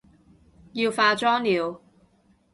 [0.73, 1.79] 要化妝了